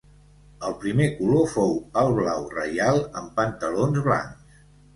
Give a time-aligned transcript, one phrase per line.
[0.69, 4.61] El primer color fou el blau reial amb pantalons blancs.